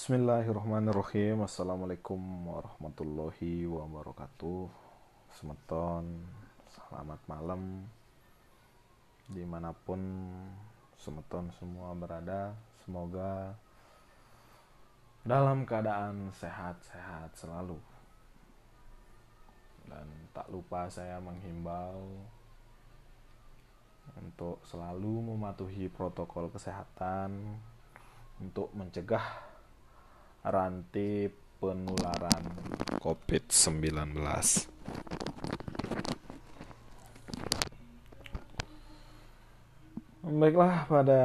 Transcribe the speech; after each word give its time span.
Bismillahirrahmanirrahim. 0.00 1.44
Assalamualaikum 1.44 2.16
warahmatullahi 2.48 3.68
wabarakatuh. 3.68 4.64
Semeton 5.28 6.24
Selamat 6.72 7.20
malam. 7.28 7.84
Di 9.28 9.44
mana 9.44 9.76
pun 9.76 10.00
Semeton 10.96 11.52
semua 11.52 11.92
berada 11.92 12.56
Semoga 12.80 13.52
Dalam 15.20 15.68
keadaan 15.68 16.32
sehat-sehat 16.32 17.36
selalu. 17.36 17.76
Dan 19.84 20.08
tak 20.32 20.48
lupa 20.48 20.88
saya 20.88 21.20
menghimbau 21.20 22.24
Untuk 24.16 24.64
selalu 24.64 25.36
mematuhi 25.36 25.92
protokol 25.92 26.48
kesehatan 26.48 27.60
Untuk 28.40 28.72
mencegah 28.72 29.49
rantai 30.40 31.28
penularan 31.60 32.44
COVID-19. 33.04 34.16
Baiklah, 40.30 40.88
pada 40.88 41.22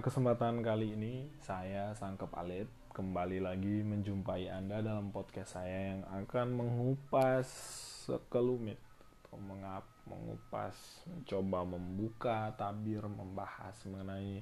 kesempatan 0.00 0.64
kali 0.64 0.96
ini 0.96 1.28
saya 1.44 1.92
Sangkep 1.92 2.32
Alit 2.38 2.70
kembali 2.96 3.44
lagi 3.44 3.84
menjumpai 3.84 4.48
Anda 4.48 4.80
dalam 4.80 5.12
podcast 5.12 5.60
saya 5.60 5.92
yang 5.92 6.02
akan 6.24 6.56
mengupas 6.56 7.44
sekelumit 8.08 8.80
atau 9.28 9.36
mengap, 9.36 9.84
mengupas, 10.08 11.04
mencoba 11.04 11.60
membuka 11.68 12.38
tabir 12.56 13.04
membahas 13.04 13.76
mengenai 13.84 14.40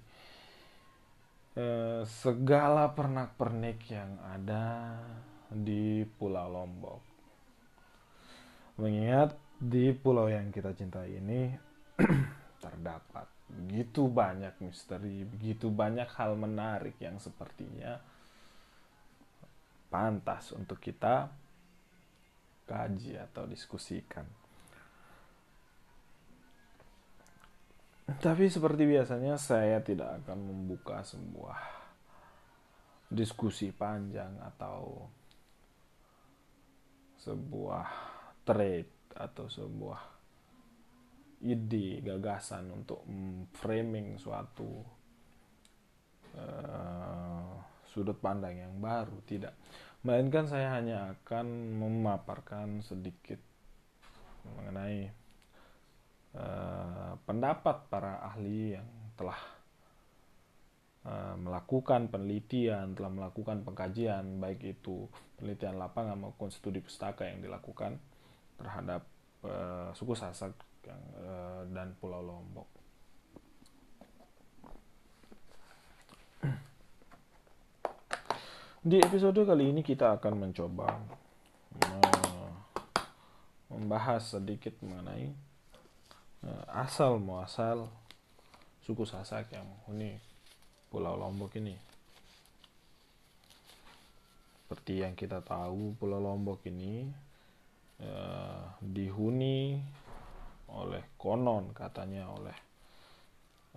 Eh, 1.56 2.04
segala 2.04 2.92
pernak-pernik 2.92 3.88
yang 3.88 4.20
ada 4.20 4.92
di 5.48 6.04
Pulau 6.04 6.52
Lombok. 6.52 7.00
Mengingat 8.76 9.40
di 9.56 9.88
pulau 9.96 10.28
yang 10.28 10.52
kita 10.52 10.76
cintai 10.76 11.16
ini 11.16 11.48
terdapat 12.64 13.24
begitu 13.48 14.04
banyak 14.04 14.52
misteri, 14.60 15.24
begitu 15.24 15.72
banyak 15.72 16.04
hal 16.12 16.36
menarik 16.36 17.00
yang 17.00 17.16
sepertinya 17.16 18.04
pantas 19.88 20.52
untuk 20.52 20.76
kita 20.76 21.32
kaji 22.68 23.16
atau 23.16 23.48
diskusikan. 23.48 24.28
Tapi 28.06 28.46
seperti 28.46 28.86
biasanya 28.86 29.34
saya 29.34 29.82
tidak 29.82 30.22
akan 30.22 30.38
membuka 30.46 31.02
sebuah 31.02 31.58
diskusi 33.10 33.74
panjang 33.74 34.38
atau 34.38 35.10
sebuah 37.18 37.86
trade 38.46 39.10
atau 39.10 39.50
sebuah 39.50 40.00
ide 41.42 41.98
gagasan 42.06 42.70
untuk 42.70 43.02
framing 43.58 44.14
suatu 44.22 44.70
uh, 46.38 47.50
sudut 47.90 48.22
pandang 48.22 48.54
yang 48.54 48.74
baru. 48.78 49.18
Tidak. 49.26 49.54
Melainkan 50.06 50.46
saya 50.46 50.78
hanya 50.78 51.10
akan 51.10 51.74
memaparkan 51.74 52.86
sedikit 52.86 53.42
mengenai 54.46 55.25
Eh, 56.36 57.12
pendapat 57.24 57.88
para 57.88 58.20
ahli 58.20 58.76
yang 58.76 58.84
telah 59.16 59.40
uh, 61.08 61.32
melakukan 61.40 62.12
penelitian, 62.12 62.92
telah 62.92 63.08
melakukan 63.08 63.64
pengkajian, 63.64 64.36
baik 64.36 64.76
itu 64.76 65.08
penelitian 65.40 65.80
lapangan 65.80 66.20
maupun 66.20 66.52
studi 66.52 66.84
pustaka 66.84 67.24
yang 67.24 67.40
dilakukan 67.40 67.96
terhadap 68.60 69.08
uh, 69.48 69.96
suku 69.96 70.12
Sasak 70.12 70.52
yang, 70.84 71.00
uh, 71.16 71.64
dan 71.72 71.96
Pulau 71.96 72.20
Lombok. 72.20 72.68
Di 78.84 79.00
episode 79.00 79.40
kali 79.40 79.72
ini 79.72 79.80
kita 79.80 80.20
akan 80.20 80.34
mencoba 80.36 81.00
membahas 83.72 84.36
sedikit 84.36 84.78
mengenai 84.84 85.32
Eh, 85.32 85.55
asal 86.70 87.18
muasal 87.18 87.90
suku 88.86 89.02
Sasak 89.02 89.50
yang 89.50 89.66
menghuni 89.66 90.14
Pulau 90.86 91.18
Lombok 91.18 91.58
ini. 91.58 91.74
Seperti 94.62 95.02
yang 95.02 95.18
kita 95.18 95.42
tahu, 95.42 95.98
Pulau 95.98 96.22
Lombok 96.22 96.62
ini 96.70 97.06
eh, 97.98 98.62
dihuni 98.78 99.78
oleh 100.70 101.14
konon 101.18 101.74
katanya 101.74 102.30
oleh 102.30 102.56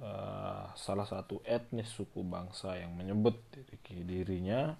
eh, 0.01 0.65
salah 0.77 1.07
satu 1.09 1.41
etnis 1.45 1.89
suku 1.89 2.21
bangsa 2.21 2.77
yang 2.77 2.93
menyebut 2.93 3.37
diri 3.49 4.05
dirinya 4.05 4.73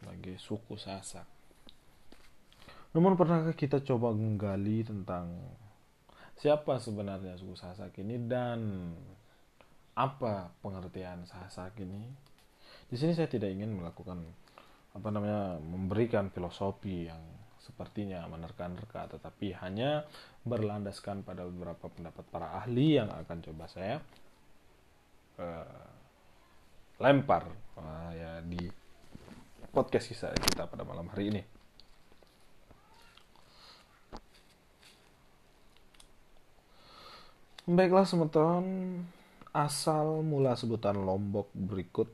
sebagai 0.00 0.40
suku 0.40 0.80
Sasak. 0.80 1.28
Namun 2.92 3.16
pernahkah 3.16 3.56
kita 3.56 3.80
coba 3.80 4.12
menggali 4.12 4.84
tentang 4.84 5.32
siapa 6.36 6.78
sebenarnya 6.80 7.36
suku 7.38 7.54
Sasak 7.56 7.98
ini 8.00 8.16
dan 8.28 8.92
apa 9.96 10.52
pengertian 10.64 11.24
Sasak 11.28 11.80
ini. 11.80 12.08
Di 12.88 12.96
sini 12.96 13.16
saya 13.16 13.28
tidak 13.28 13.52
ingin 13.52 13.72
melakukan 13.72 14.20
apa 14.92 15.08
namanya 15.08 15.56
memberikan 15.60 16.28
filosofi 16.28 17.08
yang 17.08 17.20
sepertinya 17.62 18.26
menerka-nerka 18.26 19.06
tetapi 19.16 19.54
hanya 19.62 20.04
berlandaskan 20.42 21.22
pada 21.22 21.46
beberapa 21.46 21.86
pendapat 21.88 22.24
para 22.28 22.58
ahli 22.58 22.98
yang 22.98 23.08
akan 23.08 23.38
coba 23.38 23.64
saya 23.70 24.02
uh, 25.38 25.86
lempar 26.98 27.46
uh, 27.78 28.10
ya 28.12 28.42
di 28.42 28.66
podcast 29.72 30.12
kita 30.12 30.68
pada 30.68 30.84
malam 30.84 31.08
hari 31.08 31.32
ini. 31.32 31.51
Baiklah 37.62 38.02
semeton, 38.02 38.66
asal 39.54 40.26
mula 40.26 40.58
sebutan 40.58 40.98
Lombok 40.98 41.46
berikut 41.54 42.10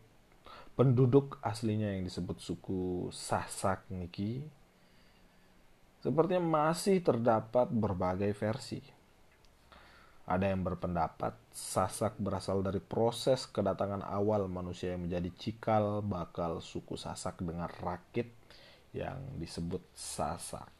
penduduk 0.76 1.40
aslinya 1.40 1.96
yang 1.96 2.04
disebut 2.04 2.36
suku 2.36 3.08
Sasak 3.08 3.88
Niki 3.88 4.44
sepertinya 6.04 6.68
masih 6.68 7.00
terdapat 7.00 7.64
berbagai 7.72 8.28
versi. 8.36 8.84
Ada 10.28 10.52
yang 10.52 10.68
berpendapat 10.68 11.32
Sasak 11.48 12.20
berasal 12.20 12.60
dari 12.60 12.84
proses 12.84 13.48
kedatangan 13.48 14.04
awal 14.04 14.52
manusia 14.52 14.92
yang 14.92 15.08
menjadi 15.08 15.32
cikal 15.32 16.04
bakal 16.04 16.60
suku 16.60 17.00
Sasak 17.00 17.40
dengan 17.40 17.72
rakit 17.80 18.28
yang 18.92 19.16
disebut 19.40 19.80
Sasak. 19.96 20.77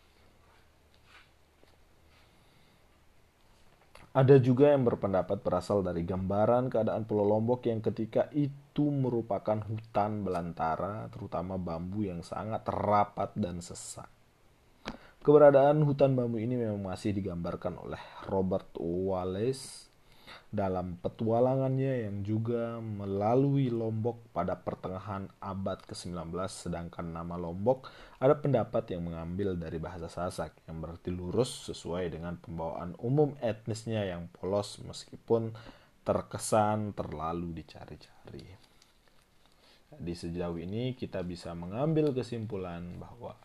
Ada 4.17 4.41
juga 4.41 4.73
yang 4.73 4.89
berpendapat 4.89 5.45
berasal 5.45 5.85
dari 5.85 6.01
gambaran 6.03 6.73
keadaan 6.73 7.05
Pulau 7.05 7.29
Lombok 7.29 7.69
yang 7.69 7.85
ketika 7.85 8.33
itu 8.33 8.89
merupakan 8.89 9.61
hutan 9.61 10.25
belantara, 10.25 11.13
terutama 11.13 11.61
bambu 11.61 12.09
yang 12.09 12.25
sangat 12.25 12.65
rapat 12.73 13.37
dan 13.37 13.61
sesak. 13.61 14.09
Keberadaan 15.21 15.85
hutan 15.85 16.17
bambu 16.17 16.41
ini 16.41 16.57
memang 16.57 16.81
masih 16.81 17.13
digambarkan 17.13 17.77
oleh 17.85 18.01
Robert 18.33 18.73
Wallace 18.81 19.88
dalam 20.49 20.97
petualangannya 21.05 22.09
yang 22.09 22.25
juga 22.25 22.81
melalui 22.81 23.69
Lombok 23.69 24.33
pada 24.33 24.57
pertengahan 24.57 25.29
abad 25.45 25.77
ke-19 25.85 26.33
sedangkan 26.49 27.13
nama 27.13 27.37
Lombok 27.37 27.85
ada 28.17 28.33
pendapat 28.33 28.89
yang 28.97 29.13
mengambil 29.13 29.61
dari 29.61 29.77
bahasa 29.77 30.09
Sasak 30.09 30.57
yang 30.65 30.81
berarti 30.81 31.13
lurus 31.13 31.69
sesuai 31.69 32.17
dengan 32.17 32.41
pembawaan 32.41 32.97
umum 32.97 33.37
etnisnya 33.45 34.09
yang 34.09 34.33
polos 34.33 34.81
meskipun 34.81 35.53
terkesan 36.01 36.97
terlalu 36.97 37.61
dicari-cari. 37.61 38.49
Di 40.01 40.15
sejauh 40.17 40.57
ini 40.57 40.97
kita 40.97 41.21
bisa 41.21 41.53
mengambil 41.53 42.17
kesimpulan 42.17 42.97
bahwa 42.97 43.37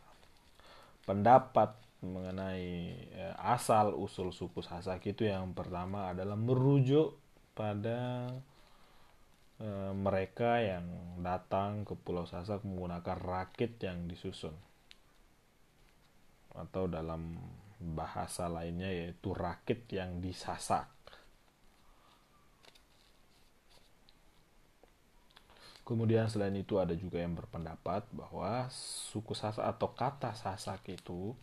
pendapat 1.04 1.83
mengenai 2.04 2.68
eh, 3.16 3.36
asal 3.40 3.96
usul 3.96 4.36
suku 4.36 4.60
Sasak 4.60 5.08
itu 5.08 5.24
yang 5.24 5.56
pertama 5.56 6.12
adalah 6.12 6.36
merujuk 6.36 7.16
pada 7.56 8.28
eh, 9.64 9.92
mereka 9.96 10.60
yang 10.60 10.86
datang 11.24 11.88
ke 11.88 11.96
Pulau 11.96 12.28
Sasak 12.28 12.68
menggunakan 12.68 13.18
rakit 13.18 13.80
yang 13.80 14.06
disusun 14.12 14.54
atau 16.54 16.86
dalam 16.86 17.40
bahasa 17.82 18.46
lainnya 18.46 18.92
yaitu 18.92 19.34
rakit 19.34 19.90
yang 19.90 20.22
disasak. 20.22 20.88
Kemudian 25.84 26.32
selain 26.32 26.56
itu 26.56 26.80
ada 26.80 26.96
juga 26.96 27.20
yang 27.20 27.36
berpendapat 27.36 28.08
bahwa 28.16 28.72
suku 28.72 29.36
Sasak 29.36 29.68
atau 29.68 29.92
kata 29.92 30.32
Sasak 30.32 30.88
itu 30.88 31.36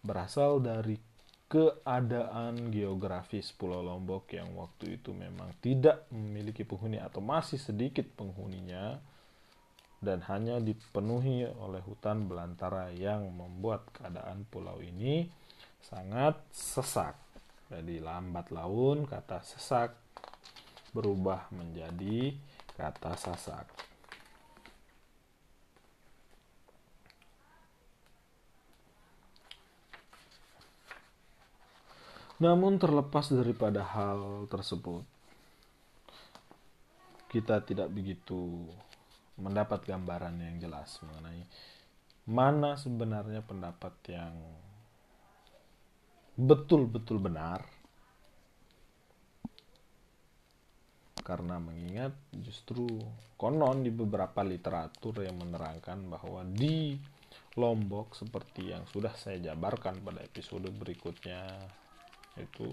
berasal 0.00 0.60
dari 0.64 0.96
keadaan 1.50 2.70
geografis 2.70 3.50
Pulau 3.50 3.82
Lombok 3.82 4.30
yang 4.30 4.54
waktu 4.54 5.02
itu 5.02 5.10
memang 5.10 5.50
tidak 5.58 6.06
memiliki 6.14 6.62
penghuni 6.62 7.02
atau 7.02 7.18
masih 7.18 7.58
sedikit 7.58 8.06
penghuninya 8.14 9.02
dan 10.00 10.24
hanya 10.30 10.62
dipenuhi 10.62 11.44
oleh 11.44 11.82
hutan 11.84 12.24
belantara 12.30 12.88
yang 12.94 13.28
membuat 13.34 13.84
keadaan 13.92 14.48
pulau 14.48 14.80
ini 14.80 15.28
sangat 15.82 16.40
sesak. 16.54 17.18
Jadi 17.68 18.00
lambat 18.00 18.48
laun 18.54 19.04
kata 19.04 19.44
sesak 19.44 19.92
berubah 20.96 21.52
menjadi 21.52 22.32
kata 22.78 23.12
sasak. 23.18 23.89
Namun 32.40 32.80
terlepas 32.80 33.28
daripada 33.28 33.84
hal 33.84 34.48
tersebut, 34.48 35.04
kita 37.28 37.60
tidak 37.60 37.92
begitu 37.92 38.64
mendapat 39.36 39.84
gambaran 39.84 40.40
yang 40.40 40.56
jelas 40.56 40.98
mengenai 41.04 41.44
mana 42.24 42.80
sebenarnya 42.80 43.44
pendapat 43.44 43.92
yang 44.08 44.34
betul-betul 46.40 47.20
benar. 47.20 47.60
Karena 51.20 51.60
mengingat 51.60 52.16
justru 52.40 52.88
konon 53.36 53.84
di 53.84 53.92
beberapa 53.92 54.40
literatur 54.40 55.20
yang 55.22 55.36
menerangkan 55.36 56.08
bahwa 56.08 56.40
di 56.48 56.96
Lombok 57.60 58.16
seperti 58.16 58.72
yang 58.72 58.88
sudah 58.88 59.12
saya 59.14 59.52
jabarkan 59.52 60.00
pada 60.00 60.24
episode 60.24 60.70
berikutnya 60.72 61.44
itu 62.38 62.70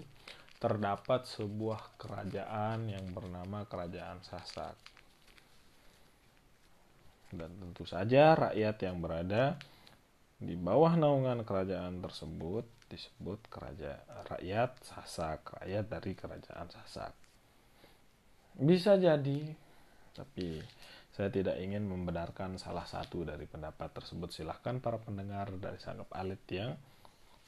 terdapat 0.58 1.26
sebuah 1.26 1.98
kerajaan 1.98 2.90
yang 2.90 3.06
bernama 3.14 3.62
Kerajaan 3.66 4.22
Sasak. 4.26 4.74
Dan 7.30 7.50
tentu 7.60 7.86
saja 7.86 8.34
rakyat 8.34 8.76
yang 8.82 8.98
berada 8.98 9.54
di 10.38 10.54
bawah 10.54 10.94
naungan 10.94 11.42
kerajaan 11.46 12.02
tersebut 12.02 12.66
disebut 12.88 13.38
kerajaan 13.52 14.00
rakyat 14.26 14.70
Sasak, 14.82 15.62
rakyat 15.62 15.84
dari 15.86 16.12
Kerajaan 16.16 16.68
Sasak. 16.72 17.12
Bisa 18.58 18.98
jadi, 18.98 19.54
tapi 20.16 20.58
saya 21.14 21.34
tidak 21.34 21.58
ingin 21.58 21.86
membenarkan 21.86 22.58
salah 22.58 22.86
satu 22.86 23.22
dari 23.22 23.46
pendapat 23.46 23.90
tersebut. 23.94 24.30
Silahkan 24.34 24.82
para 24.82 24.98
pendengar 24.98 25.50
dari 25.58 25.78
Sanggup 25.78 26.10
Alit 26.14 26.42
yang 26.50 26.74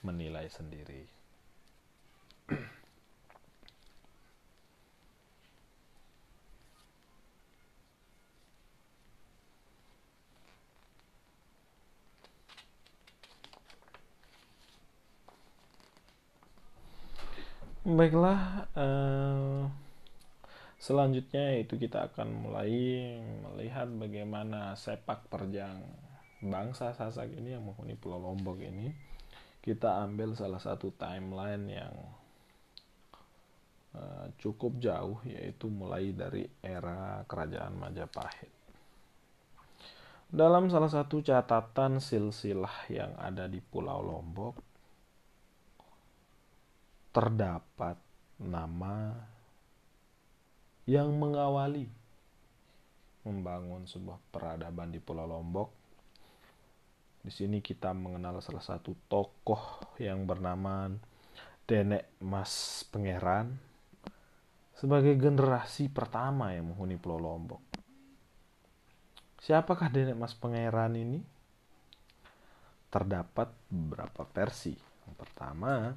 menilai 0.07 0.47
sendiri. 0.51 1.20
Baiklah, 17.91 18.71
uh, 18.77 19.67
selanjutnya 20.79 21.59
itu 21.59 21.75
kita 21.81 22.13
akan 22.13 22.29
mulai 22.47 22.71
melihat 23.43 23.89
bagaimana 23.91 24.79
sepak 24.79 25.27
terjang 25.33 25.81
bangsa 26.45 26.93
Sasak 26.93 27.33
ini 27.35 27.57
yang 27.57 27.65
menghuni 27.65 27.97
Pulau 27.97 28.21
Lombok 28.21 28.61
ini. 28.61 28.93
Kita 29.65 30.07
ambil 30.07 30.37
salah 30.37 30.61
satu 30.61 30.93
timeline 30.95 31.67
yang 31.67 31.93
Eh, 31.93 32.20
cukup 34.39 34.79
jauh 34.79 35.19
yaitu 35.27 35.67
mulai 35.67 36.15
dari 36.15 36.47
era 36.63 37.27
kerajaan 37.27 37.75
Majapahit. 37.75 38.53
Dalam 40.31 40.71
salah 40.71 40.87
satu 40.87 41.19
catatan 41.27 41.99
silsilah 41.99 42.87
yang 42.87 43.19
ada 43.19 43.51
di 43.51 43.59
Pulau 43.59 43.99
Lombok 43.99 44.55
terdapat 47.11 47.99
nama 48.39 49.11
yang 50.87 51.11
mengawali 51.19 51.91
membangun 53.27 53.91
sebuah 53.91 54.23
peradaban 54.31 54.95
di 54.95 55.03
Pulau 55.03 55.27
Lombok. 55.27 55.69
Di 57.21 57.35
sini 57.35 57.59
kita 57.59 57.91
mengenal 57.93 58.39
salah 58.41 58.63
satu 58.63 58.95
tokoh 59.11 59.99
yang 60.01 60.25
bernama 60.25 60.89
Denek 61.67 62.17
Mas 62.23 62.87
Pangeran 62.89 63.70
sebagai 64.81 65.13
generasi 65.21 65.93
pertama 65.93 66.57
yang 66.57 66.73
menghuni 66.73 66.97
Pulau 66.97 67.21
Lombok. 67.21 67.61
Siapakah 69.45 69.93
Nenek 69.93 70.17
Mas 70.17 70.33
Pangeran 70.33 70.97
ini? 70.97 71.21
Terdapat 72.89 73.53
beberapa 73.69 74.25
versi. 74.33 74.73
Yang 75.05 75.17
pertama, 75.21 75.93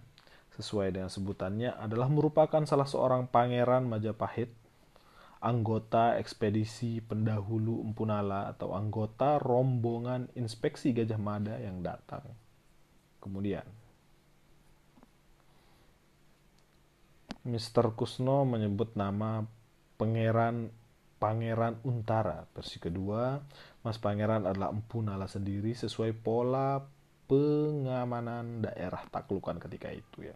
sesuai 0.60 1.00
dengan 1.00 1.08
sebutannya 1.08 1.80
adalah 1.80 2.12
merupakan 2.12 2.60
salah 2.68 2.84
seorang 2.84 3.32
pangeran 3.32 3.88
Majapahit, 3.88 4.52
anggota 5.40 6.20
ekspedisi 6.20 7.00
pendahulu 7.00 7.80
Empunala 7.88 8.52
atau 8.52 8.76
anggota 8.76 9.40
rombongan 9.40 10.28
inspeksi 10.36 10.92
Gajah 10.92 11.20
Mada 11.24 11.56
yang 11.56 11.80
datang. 11.80 12.28
Kemudian, 13.24 13.64
Mr. 17.44 17.92
Kusno 17.92 18.48
menyebut 18.48 18.96
nama 18.96 19.44
Pangeran 20.00 20.72
Pangeran 21.20 21.80
Untara. 21.88 22.48
Versi 22.52 22.80
kedua, 22.80 23.40
Mas 23.84 24.00
Pangeran 24.00 24.48
adalah 24.48 24.72
Empu 24.72 25.00
Nala 25.00 25.28
sendiri 25.28 25.72
sesuai 25.72 26.16
pola 26.20 26.84
pengamanan 27.28 28.64
daerah 28.64 29.04
taklukan 29.08 29.56
ketika 29.60 29.92
itu 29.92 30.28
ya. 30.28 30.36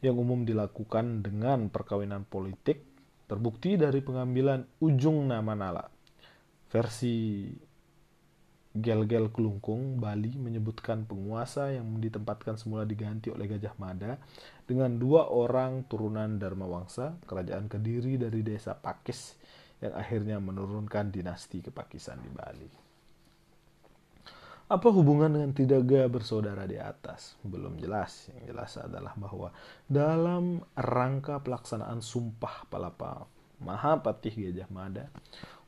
Yang 0.00 0.16
umum 0.16 0.48
dilakukan 0.48 1.20
dengan 1.20 1.68
perkawinan 1.68 2.24
politik 2.24 2.80
terbukti 3.28 3.76
dari 3.76 4.00
pengambilan 4.00 4.80
ujung 4.80 5.28
nama 5.28 5.52
Nala. 5.52 5.84
Versi 6.72 7.48
Gel-Gel 8.76 9.32
Kelungkung, 9.32 9.96
Bali 9.96 10.36
menyebutkan 10.36 11.08
penguasa 11.08 11.72
yang 11.72 11.96
ditempatkan 11.96 12.60
semula 12.60 12.84
diganti 12.84 13.32
oleh 13.32 13.48
Gajah 13.48 13.72
Mada 13.80 14.20
dengan 14.66 14.98
dua 14.98 15.30
orang 15.30 15.86
turunan 15.86 16.36
Dharma 16.36 16.66
Wangsa, 16.66 17.16
kerajaan 17.24 17.70
Kediri 17.70 18.18
dari 18.18 18.42
desa 18.42 18.74
Pakis 18.74 19.38
yang 19.78 19.94
akhirnya 19.94 20.42
menurunkan 20.42 21.14
dinasti 21.14 21.62
kepakisan 21.62 22.18
di 22.20 22.30
Bali. 22.34 22.70
Apa 24.66 24.90
hubungan 24.90 25.30
dengan 25.30 25.54
tiga 25.54 25.78
bersaudara 26.10 26.66
di 26.66 26.74
atas? 26.74 27.38
Belum 27.46 27.78
jelas. 27.78 28.26
Yang 28.34 28.42
jelas 28.50 28.72
adalah 28.82 29.14
bahwa 29.14 29.54
dalam 29.86 30.58
rangka 30.74 31.38
pelaksanaan 31.38 32.02
Sumpah 32.02 32.66
Palapa 32.66 33.30
Mahapatih 33.62 34.34
Gajah 34.50 34.68
Mada, 34.74 35.06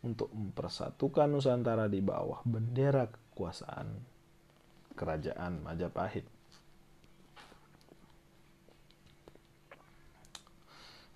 untuk 0.03 0.31
mempersatukan 0.31 1.27
Nusantara 1.27 1.91
di 1.91 1.99
bawah 1.99 2.43
bendera 2.47 3.11
kekuasaan 3.11 3.89
kerajaan 4.95 5.63
Majapahit. 5.63 6.38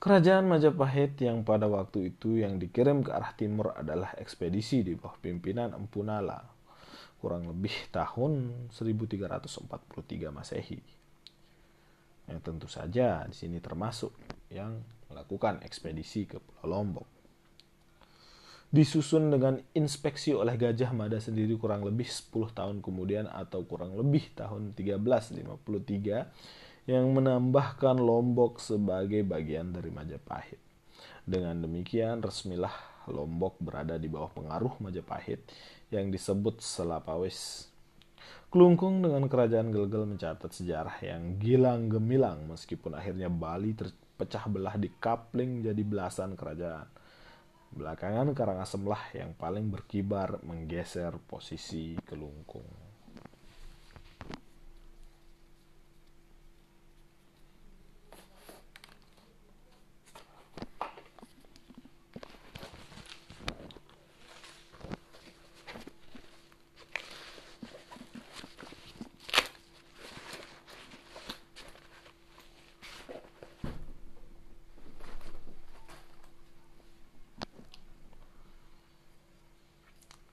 Kerajaan 0.02 0.50
Majapahit 0.50 1.14
yang 1.22 1.46
pada 1.46 1.70
waktu 1.70 2.10
itu 2.10 2.42
yang 2.42 2.58
dikirim 2.58 3.06
ke 3.06 3.14
arah 3.14 3.38
timur 3.38 3.70
adalah 3.70 4.18
ekspedisi 4.18 4.82
di 4.82 4.98
bawah 4.98 5.14
pimpinan 5.22 5.78
Empu 5.78 6.02
Nala 6.02 6.42
kurang 7.22 7.46
lebih 7.46 7.70
tahun 7.94 8.66
1343 8.74 9.70
Masehi. 10.34 10.82
Yang 12.26 12.38
tentu 12.42 12.66
saja 12.66 13.22
di 13.30 13.36
sini 13.38 13.62
termasuk 13.62 14.10
yang 14.50 14.82
melakukan 15.06 15.62
ekspedisi 15.62 16.26
ke 16.26 16.42
Pulau 16.42 16.82
Lombok 16.82 17.06
disusun 18.72 19.30
dengan 19.30 19.60
inspeksi 19.76 20.34
oleh 20.34 20.56
Gajah 20.56 20.90
Mada 20.96 21.20
sendiri 21.20 21.54
kurang 21.60 21.84
lebih 21.86 22.08
10 22.10 22.56
tahun 22.56 22.80
kemudian 22.82 23.28
atau 23.28 23.68
kurang 23.68 23.94
lebih 23.94 24.32
tahun 24.34 24.74
1353 24.74 26.71
yang 26.88 27.10
menambahkan 27.14 27.98
Lombok 27.98 28.58
sebagai 28.58 29.22
bagian 29.22 29.70
dari 29.70 29.90
Majapahit. 29.90 30.58
Dengan 31.22 31.62
demikian 31.62 32.22
resmilah 32.22 32.74
Lombok 33.10 33.58
berada 33.62 33.98
di 33.98 34.10
bawah 34.10 34.30
pengaruh 34.34 34.78
Majapahit 34.82 35.42
yang 35.94 36.10
disebut 36.10 36.58
Selapawis. 36.58 37.70
Kelungkung 38.52 39.00
dengan 39.00 39.24
kerajaan 39.26 39.72
Gelgel 39.72 40.04
mencatat 40.04 40.52
sejarah 40.52 41.00
yang 41.00 41.40
gilang 41.40 41.88
gemilang 41.88 42.46
meskipun 42.50 42.92
akhirnya 42.92 43.32
Bali 43.32 43.72
terpecah 43.72 44.44
belah 44.52 44.76
di 44.76 44.92
kapling 45.00 45.64
jadi 45.64 45.80
belasan 45.80 46.36
kerajaan 46.36 47.02
Belakangan 47.72 48.36
Karangasem 48.36 48.84
lah 48.84 49.00
yang 49.16 49.32
paling 49.32 49.72
berkibar 49.72 50.44
menggeser 50.44 51.16
posisi 51.24 51.96
Kelungkung. 52.04 52.91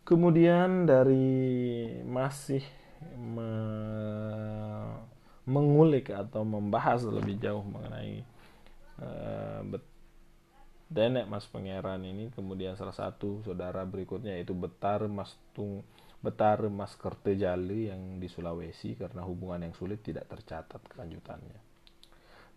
Kemudian 0.10 0.90
dari 0.90 1.30
masih 2.02 2.66
me 3.14 3.52
mengulik 5.46 6.10
atau 6.10 6.42
membahas 6.42 7.06
lebih 7.06 7.38
jauh 7.38 7.62
mengenai 7.62 8.22
uh, 9.02 9.62
Denek 10.90 11.30
Mas 11.30 11.46
Pangeran 11.46 12.02
ini 12.02 12.34
kemudian 12.34 12.74
salah 12.74 12.98
satu 12.98 13.46
saudara 13.46 13.86
berikutnya 13.86 14.34
yaitu 14.34 14.58
Betar 14.58 15.06
Mas 15.06 15.38
Tung 15.54 15.86
Betar 16.26 16.66
Mas 16.74 16.98
Kertejali 16.98 17.94
yang 17.94 18.18
di 18.18 18.26
Sulawesi 18.26 18.98
karena 18.98 19.22
hubungan 19.22 19.70
yang 19.70 19.78
sulit 19.78 20.02
tidak 20.02 20.26
tercatat 20.26 20.82
kelanjutannya. 20.90 21.62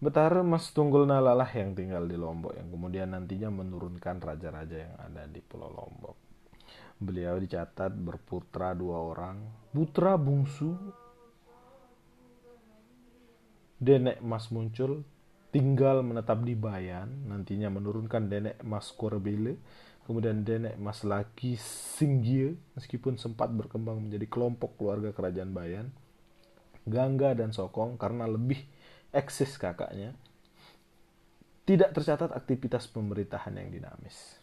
Betar 0.00 0.40
Mas 0.42 0.72
Tunggul 0.72 1.04
Nalalah 1.04 1.52
yang 1.52 1.76
tinggal 1.76 2.08
di 2.08 2.16
Lombok 2.16 2.56
yang 2.56 2.72
kemudian 2.72 3.12
nantinya 3.12 3.52
menurunkan 3.52 4.18
raja-raja 4.18 4.88
yang 4.88 4.96
ada 4.98 5.28
di 5.28 5.38
Pulau 5.44 5.68
Lombok. 5.68 6.21
Beliau 7.02 7.34
dicatat 7.42 7.90
berputra 7.90 8.70
dua 8.78 9.02
orang, 9.02 9.42
putra 9.74 10.14
bungsu. 10.14 10.78
Denek 13.82 14.22
Mas 14.22 14.46
muncul, 14.54 15.02
tinggal 15.50 16.06
menetap 16.06 16.46
di 16.46 16.54
Bayan, 16.54 17.26
nantinya 17.26 17.66
menurunkan 17.66 18.30
Denek 18.30 18.62
Mas 18.62 18.94
Korbele, 18.94 19.58
kemudian 20.06 20.46
Denek 20.46 20.78
Mas 20.78 21.02
Laki 21.02 21.58
Singgie, 21.58 22.54
meskipun 22.78 23.18
sempat 23.18 23.50
berkembang 23.50 23.98
menjadi 23.98 24.30
kelompok 24.30 24.78
keluarga 24.78 25.10
kerajaan 25.10 25.50
Bayan, 25.50 25.90
Gangga 26.86 27.34
dan 27.34 27.50
Sokong 27.50 27.98
karena 27.98 28.30
lebih 28.30 28.62
eksis 29.10 29.58
kakaknya, 29.58 30.14
tidak 31.62 31.94
tercatat 31.94 32.34
aktivitas 32.34 32.90
pemerintahan 32.90 33.54
yang 33.54 33.70
dinamis. 33.70 34.41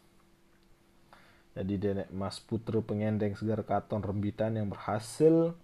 Jadi 1.58 1.74
Denek 1.82 2.10
Mas 2.13 2.38
Putra 2.38 2.79
pengendeng 2.79 3.34
segar 3.34 3.65
katon 3.65 4.06
rembitan 4.06 4.56
yang 4.56 4.70
berhasil 4.70 5.58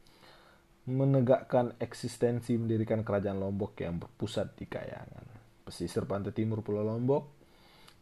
menegakkan 0.85 1.73
eksistensi 1.81 2.53
mendirikan 2.57 3.01
kerajaan 3.01 3.41
Lombok 3.41 3.81
yang 3.81 3.97
berpusat 3.97 4.53
di 4.57 4.69
Kayangan. 4.69 5.25
Pesisir 5.65 6.05
pantai 6.05 6.33
timur 6.33 6.61
Pulau 6.61 6.85
Lombok 6.85 7.35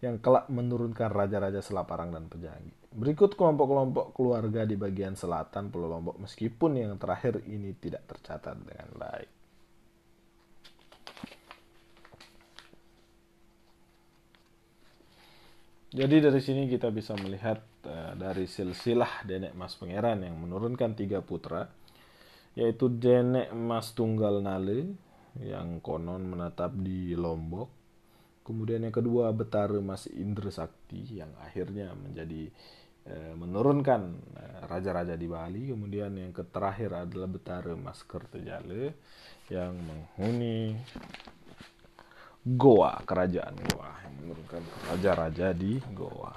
yang 0.04 0.20
kelak 0.20 0.52
menurunkan 0.52 1.08
raja-raja 1.08 1.64
Selaparang 1.64 2.12
dan 2.12 2.28
Pejangi. 2.28 2.76
Berikut 2.92 3.40
kelompok-kelompok 3.40 4.12
keluarga 4.12 4.68
di 4.68 4.76
bagian 4.76 5.16
selatan 5.16 5.72
Pulau 5.72 5.88
Lombok 5.88 6.20
meskipun 6.20 6.76
yang 6.76 7.00
terakhir 7.00 7.40
ini 7.48 7.72
tidak 7.80 8.04
tercatat 8.06 8.60
dengan 8.60 8.90
baik. 9.00 9.33
Jadi 15.94 16.26
dari 16.26 16.42
sini 16.42 16.66
kita 16.66 16.90
bisa 16.90 17.14
melihat 17.14 17.62
uh, 17.86 18.18
dari 18.18 18.50
silsilah 18.50 19.30
Denek 19.30 19.54
Mas 19.54 19.78
Pangeran 19.78 20.26
yang 20.26 20.42
menurunkan 20.42 20.98
tiga 20.98 21.22
putra, 21.22 21.70
yaitu 22.58 22.90
Denek 22.90 23.54
Mas 23.54 23.94
Tunggal 23.94 24.42
Nale 24.42 24.90
yang 25.38 25.78
konon 25.86 26.26
menetap 26.26 26.74
di 26.82 27.14
Lombok, 27.14 27.70
kemudian 28.42 28.82
yang 28.82 28.96
kedua 28.96 29.30
Betara 29.38 29.78
Mas 29.86 30.10
Indra 30.10 30.50
Sakti 30.50 31.22
yang 31.22 31.30
akhirnya 31.38 31.94
menjadi 31.94 32.50
uh, 33.14 33.38
menurunkan 33.38 34.02
uh, 34.34 34.60
raja-raja 34.66 35.14
di 35.14 35.30
Bali, 35.30 35.78
kemudian 35.78 36.10
yang 36.18 36.34
terakhir 36.34 37.06
adalah 37.06 37.30
Betara 37.30 37.78
Mas 37.78 38.02
Kertajale 38.02 38.98
yang 39.54 39.78
menghuni 39.78 40.74
Goa, 42.44 43.00
kerajaan 43.08 43.56
Goa 43.72 44.04
yang 44.04 44.16
menurunkan 44.20 44.60
raja-raja 44.92 45.56
di 45.56 45.80
Goa. 45.96 46.36